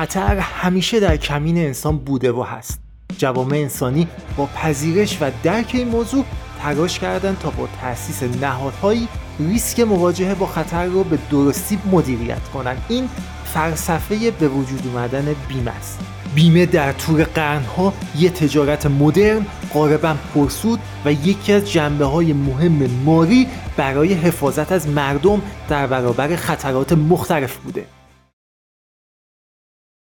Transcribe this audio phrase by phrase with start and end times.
[0.00, 2.80] خطر همیشه در کمین انسان بوده و هست.
[3.18, 6.24] جوامع انسانی با پذیرش و درک این موضوع
[6.62, 12.84] تلاش کردند تا با تأسیس نهادهایی ریسک مواجهه با خطر رو به درستی مدیریت کنند
[12.88, 13.08] این
[13.44, 15.98] فلسفه به وجود اومدن بیمه است.
[16.34, 22.90] بیمه در طول قرنها یه تجارت مدرن غالبا پرسود و یکی از جنبه های مهم
[23.04, 27.99] ماری برای حفاظت از مردم در برابر خطرات مختلف بوده.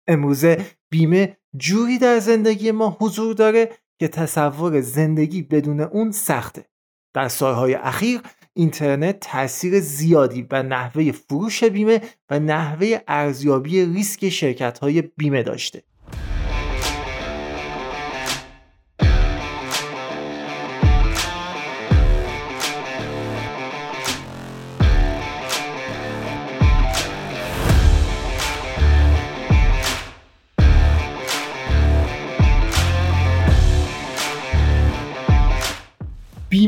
[0.09, 3.71] امروزه بیمه جوری در زندگی ما حضور داره
[4.01, 6.65] که تصور زندگی بدون اون سخته.
[7.15, 8.21] در سالهای اخیر
[8.55, 15.83] اینترنت تاثیر زیادی به نحوه فروش بیمه و نحوه ارزیابی ریسک شرکت های بیمه داشته.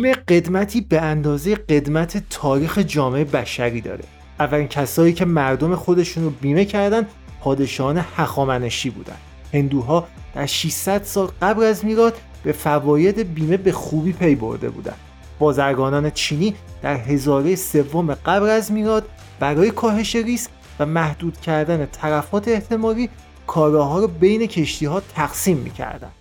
[0.02, 4.04] بیمه قدمتی به اندازه قدمت تاریخ جامعه بشری داره.
[4.38, 7.06] اولین کسایی که مردم خودشون رو بیمه کردن
[7.40, 9.16] پادشاهان هخامنشی بودن.
[9.52, 14.96] هندوها در 600 سال قبل از میلاد به فواید بیمه به خوبی پی برده بودند
[15.38, 19.08] بازرگانان چینی در هزاره سوم قبل از میلاد
[19.40, 23.08] برای کاهش ریسک و محدود کردن طرفات احتمالی
[23.46, 26.12] کاراها رو بین کشتی ها تقسیم می‌کردند.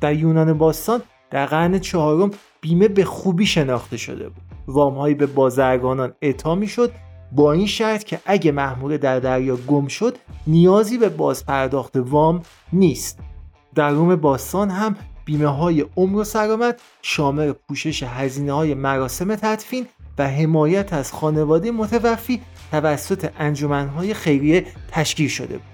[0.00, 2.30] در یونان باستان در قرن چهارم
[2.62, 4.42] بیمه به خوبی شناخته شده بود.
[4.66, 6.92] وامهایی به بازرگانان اعطا می‌شد
[7.32, 12.42] با این شرط که اگه محموله در دریا گم شد نیازی به بازپرداخت وام
[12.72, 13.18] نیست.
[13.74, 19.86] در روم باستان هم بیمه های عمر و سلامت شامل پوشش هزینه های مراسم تدفین
[20.18, 22.40] و حمایت از خانواده متوفی
[22.70, 25.66] توسط انجمنهای خیریه تشکیل شده بود.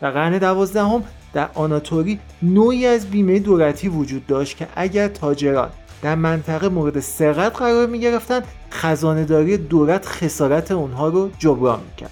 [0.00, 5.70] در قرن دوازدهم در آناتوری نوعی از بیمه دولتی وجود داشت که اگر تاجران
[6.02, 12.10] در منطقه مورد سرقت قرار می گرفتن خزانهداری دولت خسارت اونها رو جبران می‌کرد.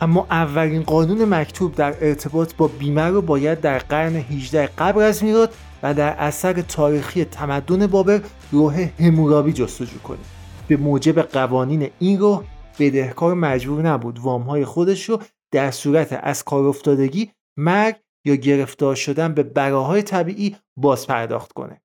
[0.00, 5.24] اما اولین قانون مکتوب در ارتباط با بیمه رو باید در قرن 18 قبل از
[5.24, 8.20] میلاد و در اثر تاریخی تمدن بابل
[8.52, 10.24] روح همورابی جستجو کنیم
[10.68, 12.42] به موجب قوانین این روح
[12.78, 15.18] بدهکار مجبور نبود وامهای خودش رو
[15.52, 21.80] در صورت از کار افتادگی مرگ یا گرفتار شدن به براهای طبیعی باز پرداخت کنه.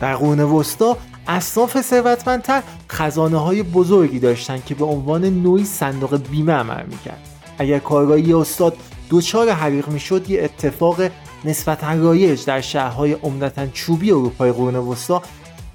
[0.00, 0.96] در قرون وسطا
[1.26, 7.28] اصناف ثروتمندتر خزانه های بزرگی داشتند که به عنوان نوعی صندوق بیمه عمل می‌کرد.
[7.58, 8.76] اگر کارگاهی استاد
[9.10, 11.00] دچار حریق می‌شد یه اتفاق
[11.44, 15.22] نسبتا رایج در شهرهای عمدتا چوبی اروپای قرون وسطا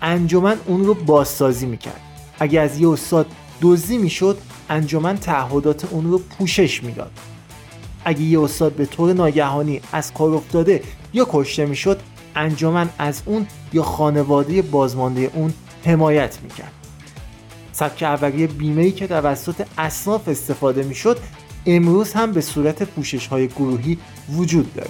[0.01, 2.01] انجمن اون رو بازسازی می‌کرد.
[2.39, 3.25] اگر از یه استاد
[3.61, 4.38] دزدی می‌شد
[4.69, 7.11] انجمن تعهدات اون رو پوشش می‌داد.
[8.05, 10.83] اگه یه استاد به طور ناگهانی از کار افتاده
[11.13, 11.99] یا کشته می‌شد
[12.35, 15.53] انجمن از اون یا خانواده بازمانده اون
[15.85, 16.72] حمایت می‌کرد.
[17.72, 21.19] سبک اولیه بیمه که توسط اصناف استفاده می‌شد
[21.66, 23.97] امروز هم به صورت پوشش های گروهی
[24.29, 24.89] وجود داره.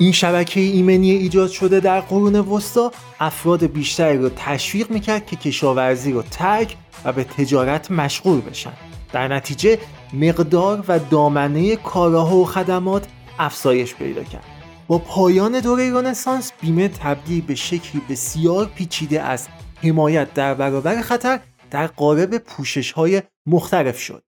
[0.00, 6.12] این شبکه ایمنی ایجاد شده در قرون وسطا افراد بیشتری رو تشویق می‌کرد که کشاورزی
[6.12, 8.72] رو ترک و به تجارت مشغول بشن.
[9.12, 9.78] در نتیجه
[10.12, 13.06] مقدار و دامنه کالاها و خدمات
[13.38, 14.44] افزایش پیدا کرد.
[14.86, 19.48] با پایان دوره رنسانس بیمه تبدیل به شکلی بسیار پیچیده از
[19.82, 21.40] حمایت در برابر خطر
[21.70, 24.22] در قالب پوشش های مختلف شد.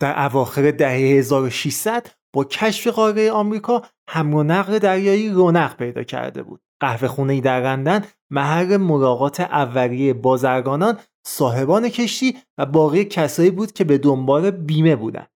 [0.00, 6.42] در اواخر دهه 1600 با کشف قاره آمریکا حمل و نقل دریایی رونق پیدا کرده
[6.42, 6.60] بود.
[6.80, 13.84] قهوه خونه در لندن محل ملاقات اولیه بازرگانان، صاحبان کشتی و باقی کسایی بود که
[13.84, 15.28] به دنبال بیمه بودند.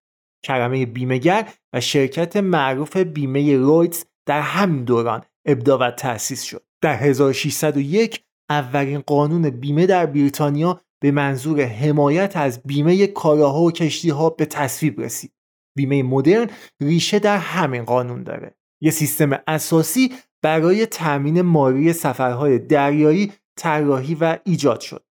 [0.44, 6.62] کرمه بیمهگر و شرکت معروف بیمه رویتز در همین دوران ابدا و تأسیس شد.
[6.82, 14.10] در 1601 اولین قانون بیمه در بریتانیا به منظور حمایت از بیمه کالاها و کشتی
[14.10, 15.32] ها به تصویب رسید.
[15.76, 16.50] بیمه مدرن
[16.80, 18.56] ریشه در همین قانون داره.
[18.82, 20.12] یه سیستم اساسی
[20.42, 25.04] برای تأمین مالی سفرهای دریایی طراحی و ایجاد شد.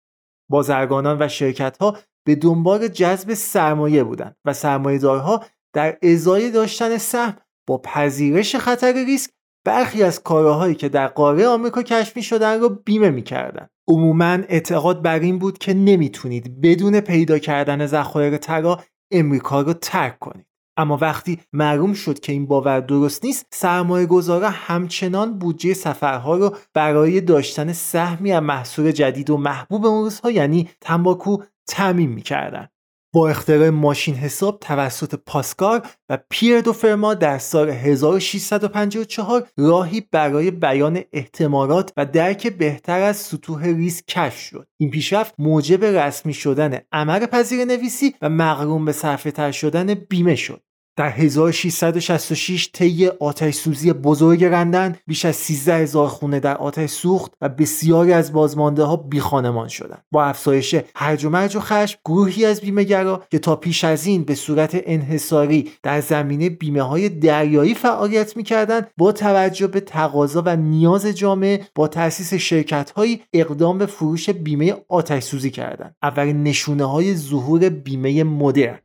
[0.51, 5.45] بازرگانان و شرکت ها به دنبال جذب سرمایه بودند و سرمایه‌دارها
[5.75, 7.37] در ازای داشتن سهم
[7.67, 9.31] با پذیرش خطر ریسک
[9.67, 13.71] برخی از کاراهایی که در قاره آمریکا کشف شدن رو بیمه می‌کردند.
[13.89, 18.77] عموما اعتقاد بر این بود که نمی‌تونید بدون پیدا کردن ذخایر طلا
[19.11, 20.47] امریکا رو ترک کنید.
[20.77, 26.57] اما وقتی معلوم شد که این باور درست نیست سرمایه گذارا همچنان بودجه سفرها رو
[26.75, 31.37] برای داشتن سهمی از محصول جدید و محبوب اون روزها یعنی تنباکو
[31.67, 32.69] تعمین می‌کردن.
[33.15, 40.51] با اختراع ماشین حساب توسط پاسکار و پیر دو فرما در سال 1654 راهی برای
[40.51, 44.69] بیان احتمالات و درک بهتر از سطوح ریسک کشف شد.
[44.81, 50.63] این پیشرفت موجب رسمی شدن عمل پذیر نویسی و مقرون به صرفه شدن بیمه شد.
[50.97, 57.33] در 1666 طی آتش سوزی بزرگ رندن بیش از 13 هزار خونه در آتش سوخت
[57.41, 60.05] و بسیاری از بازمانده ها بی خانمان شدند.
[60.11, 64.25] با افزایش هرج و مرج و خشم گروهی از بیمهگرا که تا پیش از این
[64.25, 70.57] به صورت انحصاری در زمینه بیمه های دریایی فعالیت می‌کردند با توجه به تقاضا و
[70.57, 75.97] نیاز جامعه با تأسیس شرکت هایی اقدام به فروش بیمه آتش سوزی کردند.
[76.03, 78.79] اولین نشونه های ظهور بیمه مدرن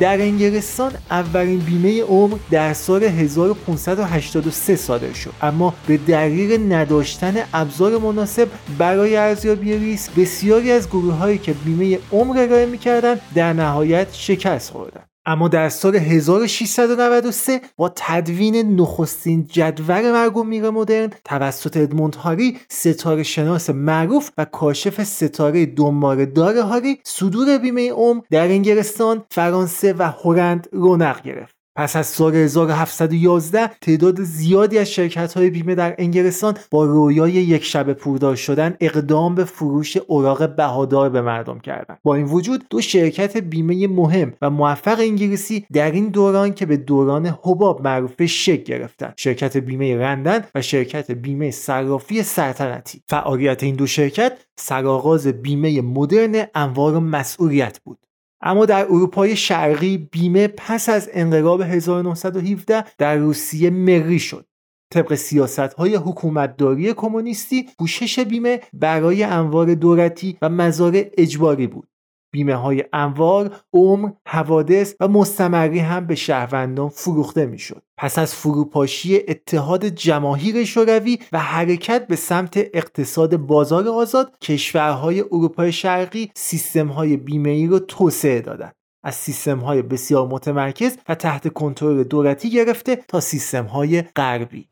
[0.00, 5.32] در انگلستان اولین بیمه عمر در سال 1583 صادر شد.
[5.42, 8.48] اما به دلیل نداشتن ابزار مناسب
[8.78, 14.70] برای ارزیابی ریسک بسیاری از گروه هایی که بیمه عمر ارائه می‌کردند در نهایت شکست
[14.70, 15.08] خوردند.
[15.28, 23.22] اما در سال 1693 با تدوین نخستین جدول مرگوم میره مدرن توسط ادموند هاری ستاره
[23.22, 30.12] شناس معروف و کاشف ستاره دنبال دار هاری صدور بیمه عمر در انگلستان، فرانسه و
[30.24, 31.57] هلند رونق گرفت.
[31.78, 37.64] پس از سال 1711 تعداد زیادی از شرکت های بیمه در انگلستان با رویای یک
[37.64, 41.98] شب پوردار شدن اقدام به فروش اوراق بهادار به مردم کردند.
[42.02, 46.76] با این وجود دو شرکت بیمه مهم و موفق انگلیسی در این دوران که به
[46.76, 49.14] دوران حباب معروف شک گرفتند.
[49.16, 56.46] شرکت بیمه رندن و شرکت بیمه صرافی سلطنتی فعالیت این دو شرکت سرآغاز بیمه مدرن
[56.54, 58.07] انوار مسئولیت بود.
[58.40, 64.46] اما در اروپای شرقی بیمه پس از انقلاب 1917 در روسیه مری شد.
[64.92, 71.88] طبق سیاست های حکومتداری کمونیستی پوشش بیمه برای انوار دولتی و مزارع اجباری بود.
[72.30, 77.82] بیمه های انوار، عمر، حوادث و مستمری هم به شهروندان فروخته می‌شد.
[77.98, 85.72] پس از فروپاشی اتحاد جماهیر شوروی و حرکت به سمت اقتصاد بازار آزاد، کشورهای اروپای
[85.72, 88.74] شرقی سیستم های بیمه ای رو توسعه دادند.
[89.04, 94.68] از سیستم های بسیار متمرکز و تحت کنترل دولتی گرفته تا سیستم های غربی.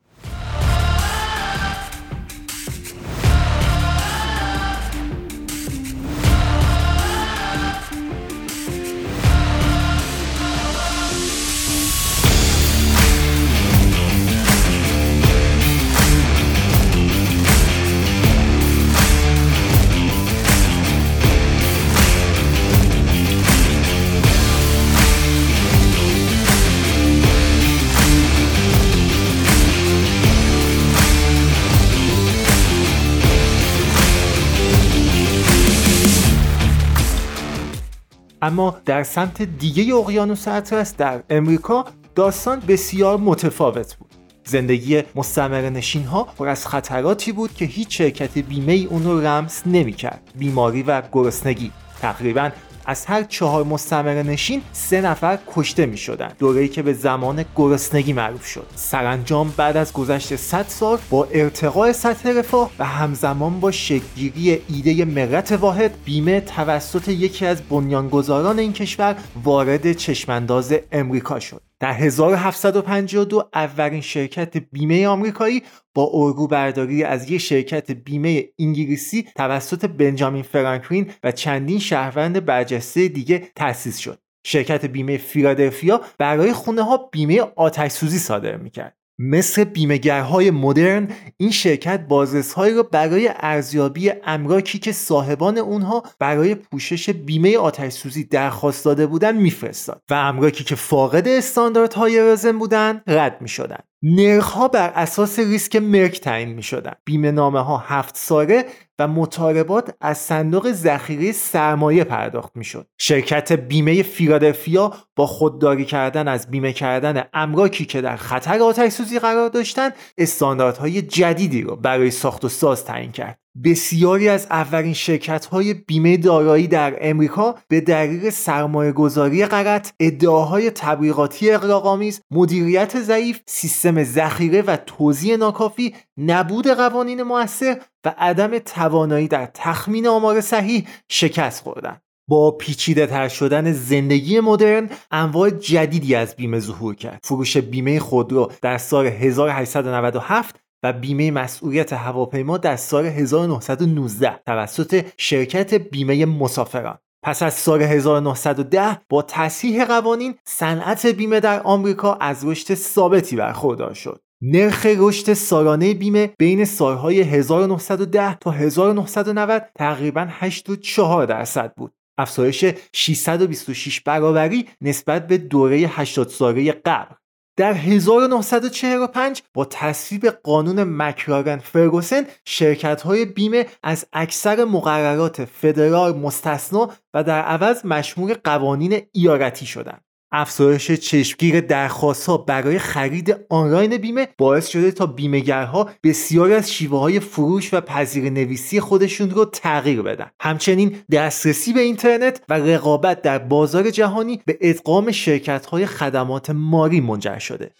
[38.46, 41.84] اما در سمت دیگه اقیانوس اطلس در امریکا
[42.14, 44.10] داستان بسیار متفاوت بود.
[44.44, 49.20] زندگی مستمر نشین ها پر از خطراتی بود که هیچ شرکت بیمه ای اون رو
[49.20, 50.20] رمز نمی‌کرد.
[50.38, 51.72] بیماری و گرسنگی.
[52.00, 52.50] تقریبا
[52.86, 58.12] از هر چهار مستمر نشین سه نفر کشته می شدن دوره‌ای که به زمان گرسنگی
[58.12, 58.66] معروف شد.
[58.74, 65.04] سرانجام بعد از گذشت 100 سال با ارتقاء سطح رفاه و همزمان با شکلگیری ایده
[65.04, 71.65] ملت واحد بیمه توسط یکی از بنیانگذاران این کشور وارد چشمانداز امریکا شد.
[71.80, 75.62] در 1752 اولین شرکت بیمه آمریکایی
[75.94, 83.08] با ارگو برداری از یک شرکت بیمه انگلیسی توسط بنجامین فرانکلین و چندین شهروند برجسته
[83.08, 84.18] دیگه تأسیس شد.
[84.46, 88.95] شرکت بیمه فیلادلفیا برای خونه ها بیمه آتش سوزی صادر می‌کرد.
[89.18, 97.10] مثل بیمهگرهای مدرن این شرکت بازرسهایی را برای ارزیابی املاکی که صاحبان اونها برای پوشش
[97.10, 103.40] بیمه آتش سوزی درخواست داده بودند میفرستاد و املاکی که فاقد استانداردهای لازم بودند رد
[103.40, 106.92] می‌شدند نرخها بر اساس ریسک مرک تعیین می شدن.
[107.04, 108.66] بیمه نامه ها هفت ساله
[108.98, 112.86] و مطالبات از صندوق ذخیره سرمایه پرداخت می شد.
[112.98, 119.18] شرکت بیمه فیلادلفیا با خودداری کردن از بیمه کردن املاکی که در خطر آتش سوزی
[119.18, 123.45] قرار داشتند استانداردهای جدیدی را برای ساخت و ساز تعیین کرد.
[123.64, 130.70] بسیاری از اولین شرکت های بیمه دارایی در امریکا به دلیل سرمایه گذاری غلط، ادعاهای
[130.70, 139.28] تبلیغاتی اقراق‌آمیز، مدیریت ضعیف، سیستم ذخیره و توزیع ناکافی، نبود قوانین موثر و عدم توانایی
[139.28, 142.02] در تخمین آمار صحیح شکست خوردند.
[142.28, 148.52] با پیچیده تر شدن زندگی مدرن انواع جدیدی از بیمه ظهور کرد فروش بیمه خودرو
[148.62, 156.98] در سال 1897 و بیمه مسئولیت هواپیما در سال 1919 توسط شرکت بیمه مسافران.
[157.22, 163.94] پس از سال 1910 با تصحیح قوانین صنعت بیمه در آمریکا از رشد ثابتی برخوردار
[163.94, 164.20] شد.
[164.42, 171.92] نرخ رشد سالانه بیمه بین سالهای 1910 تا 1990 تقریبا 8.4 درصد بود.
[172.18, 177.14] افزایش 626 برابری نسبت به دوره 80 ساله قبل.
[177.56, 186.90] در 1945 با تصویب قانون مکرارن فرگوسن شرکت های بیمه از اکثر مقررات فدرال مستثنا
[187.14, 190.05] و در عوض مشمول قوانین ایارتی شدند.
[190.36, 196.98] افزایش چشمگیر درخواست ها برای خرید آنلاین بیمه باعث شده تا بیمهگرها بسیاری از شیوه
[196.98, 200.30] های فروش و پذیر نویسی خودشون رو تغییر بدن.
[200.40, 207.00] همچنین دسترسی به اینترنت و رقابت در بازار جهانی به ادغام شرکت های خدمات ماری
[207.00, 207.70] منجر شده.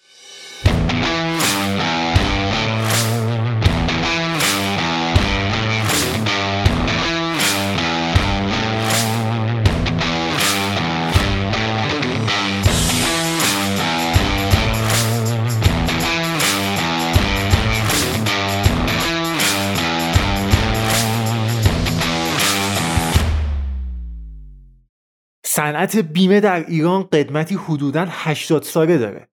[25.66, 29.28] صنعت بیمه در ایران قدمتی حدوداً 80 ساله داره.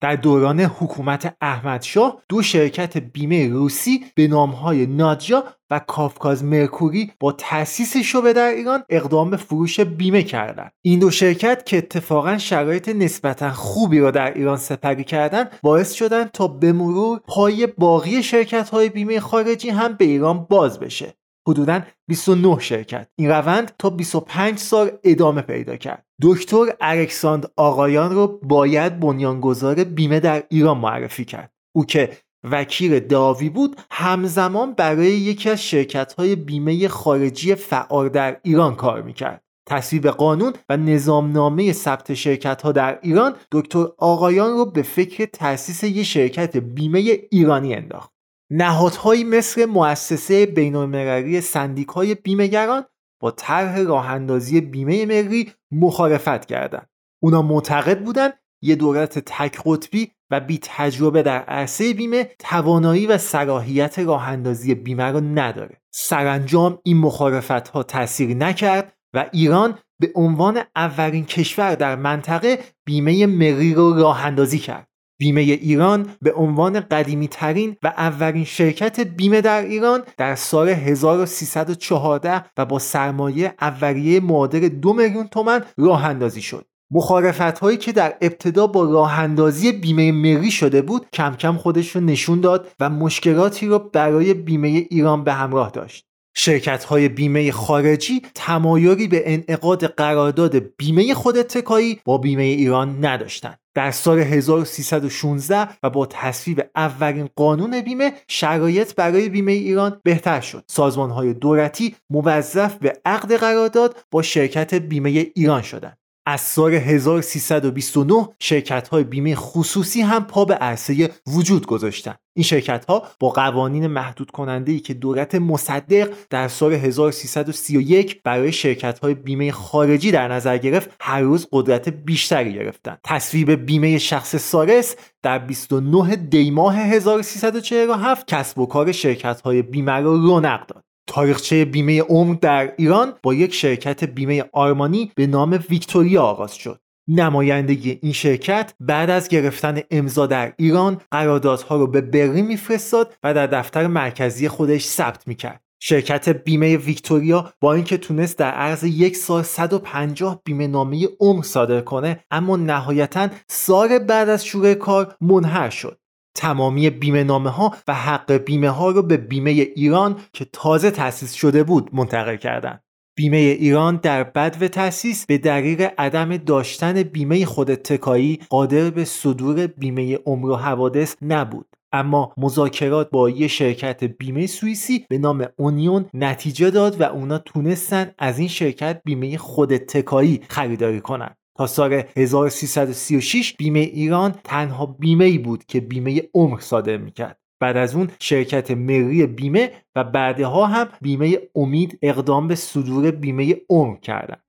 [0.00, 7.32] در دوران حکومت احمدشاه دو شرکت بیمه روسی به نامهای نادجا و کافکاز مرکوری با
[7.32, 12.88] تأسیس شعبه در ایران اقدام به فروش بیمه کردند این دو شرکت که اتفاقا شرایط
[12.88, 18.70] نسبتا خوبی را در ایران سپری کردند باعث شدند تا به مرور پای باقی شرکت
[18.70, 21.14] های بیمه خارجی هم به ایران باز بشه
[21.48, 23.08] حدودا 29 شرکت.
[23.16, 26.06] این روند تا 25 سال ادامه پیدا کرد.
[26.22, 31.52] دکتر الکساندر آقایان رو باید بنیانگذار بیمه در ایران معرفی کرد.
[31.76, 32.10] او که
[32.50, 39.02] وکیل داوی بود همزمان برای یکی از شرکت های بیمه خارجی فعال در ایران کار
[39.02, 39.44] می‌کرد.
[39.68, 45.84] تصویب قانون و نظامنامه ثبت شرکت ها در ایران دکتر آقایان رو به فکر تأسیس
[45.84, 46.98] یک شرکت بیمه
[47.30, 48.13] ایرانی انداخت.
[48.56, 52.84] نهادهایی مثل مؤسسه بینالمللی سندیکای بیمهگران
[53.20, 56.88] با طرح راهاندازی بیمه ملی مخالفت کردند.
[57.22, 58.32] اونا معتقد بودند
[58.62, 64.74] یه دولت تک قطبی و بی تجربه در عرصه بیمه توانایی و صلاحیت راه اندازی
[64.74, 65.80] بیمه را نداره.
[65.94, 73.26] سرانجام این مخالفت ها تأثیر نکرد و ایران به عنوان اولین کشور در منطقه بیمه
[73.26, 74.88] ملی را راه اندازی کرد.
[75.18, 82.44] بیمه ایران به عنوان قدیمی ترین و اولین شرکت بیمه در ایران در سال 1314
[82.56, 86.66] و با سرمایه اولیه معادل دو میلیون تومن راه اندازی شد.
[86.90, 91.96] مخالفت هایی که در ابتدا با راه اندازی بیمه مری شده بود کم کم خودش
[91.96, 96.06] رو نشون داد و مشکلاتی را برای بیمه ایران به همراه داشت.
[96.36, 103.58] شرکت های بیمه خارجی تمایلی به انعقاد قرارداد بیمه خود اتکایی با بیمه ایران نداشتند.
[103.74, 110.64] در سال 1316 و با تصویب اولین قانون بیمه شرایط برای بیمه ایران بهتر شد.
[110.66, 115.98] سازمان های دولتی موظف به عقد قرارداد با شرکت بیمه ایران شدند.
[116.26, 122.18] از سال 1329 شرکت های بیمه خصوصی هم پا به عرصه وجود گذاشتند.
[122.36, 128.52] این شرکت ها با قوانین محدود کننده ای که دولت مصدق در سال 1331 برای
[128.52, 132.98] شرکت های بیمه خارجی در نظر گرفت هر روز قدرت بیشتری گرفتند.
[133.04, 140.00] تصویب بیمه شخص سارس در 29 دی ماه 1347 کسب و کار شرکت های بیمه
[140.00, 140.84] را رونق داد.
[141.06, 146.80] تاریخچه بیمه عمر در ایران با یک شرکت بیمه آرمانی به نام ویکتوریا آغاز شد.
[147.08, 153.34] نمایندگی این شرکت بعد از گرفتن امضا در ایران قراردادها رو به برلین میفرستاد و
[153.34, 155.64] در دفتر مرکزی خودش ثبت می‌کرد.
[155.86, 161.80] شرکت بیمه ویکتوریا با اینکه تونست در عرض یک سال 150 بیمه نامه عمر صادر
[161.80, 165.98] کنه اما نهایتا سال بعد از شروع کار منحر شد
[166.34, 171.32] تمامی بیمه نامه ها و حق بیمه ها رو به بیمه ایران که تازه تأسیس
[171.32, 172.84] شده بود منتقل کردند.
[173.16, 179.04] بیمه ایران در بد و تأسیس به دلیل عدم داشتن بیمه خود تکایی قادر به
[179.04, 181.66] صدور بیمه عمر و حوادث نبود.
[181.92, 188.10] اما مذاکرات با یه شرکت بیمه سوئیسی به نام اونیون نتیجه داد و اونا تونستن
[188.18, 195.24] از این شرکت بیمه خود تکایی خریداری کنن تا سال 1336 بیمه ایران تنها بیمه
[195.24, 197.38] ای بود که بیمه عمر صادر می‌کرد.
[197.60, 203.56] بعد از اون شرکت مری بیمه و بعدها هم بیمه امید اقدام به صدور بیمه
[203.70, 204.44] عمر کردند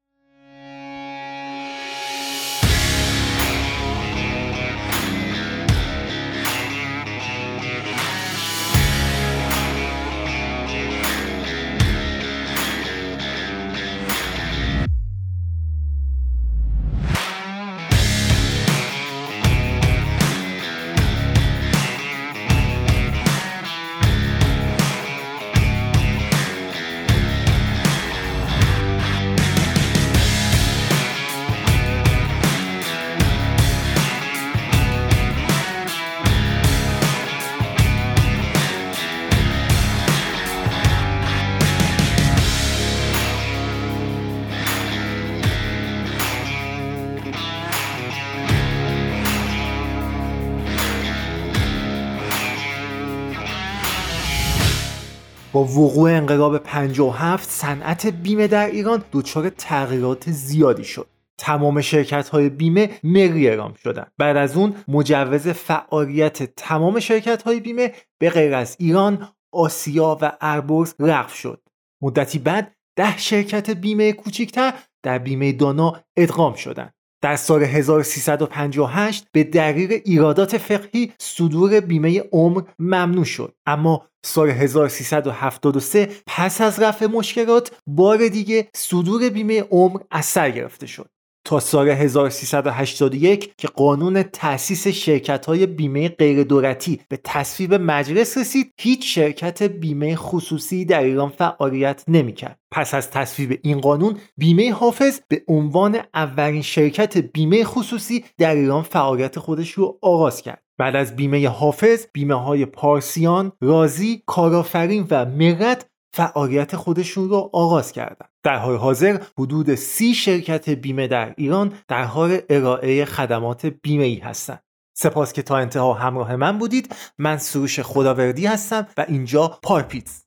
[55.55, 61.07] با وقوع انقلاب 57 صنعت بیمه در ایران دچار تغییرات زیادی شد.
[61.37, 64.11] تمام شرکت های بیمه مری اعلام شدند.
[64.17, 70.37] بعد از اون مجوز فعالیت تمام شرکت های بیمه به غیر از ایران آسیا و
[70.41, 71.61] اربورس رفع شد.
[72.01, 76.94] مدتی بعد ده شرکت بیمه کوچکتر در بیمه دانا ادغام شدند.
[77.25, 83.53] در سال 1358 به دلیل ایرادات فقهی صدور بیمه عمر ممنوع شد.
[83.65, 91.09] اما سال 1373 پس از رفع مشکلات بار دیگه صدور بیمه عمر اثر گرفته شد.
[91.45, 98.73] تا سال 1381 که قانون تأسیس شرکت های بیمه غیر دولتی به تصویب مجلس رسید
[98.79, 102.59] هیچ شرکت بیمه خصوصی در ایران فعالیت نمی‌کرد.
[102.71, 108.81] پس از تصویب این قانون بیمه حافظ به عنوان اولین شرکت بیمه خصوصی در ایران
[108.81, 110.63] فعالیت خودش رو آغاز کرد.
[110.77, 117.91] بعد از بیمه حافظ بیمه های پارسیان، رازی، کارآفرین و مرد فعالیت خودشون رو آغاز
[117.91, 118.25] کردن.
[118.43, 124.15] در حال حاضر حدود سی شرکت بیمه در ایران در حال ارائه خدمات بیمه ای
[124.15, 124.63] هستند
[124.97, 126.95] سپاس که تا انتها همراه من بودید.
[127.17, 130.24] من سروش خداوردی هستم و اینجا پارپیتز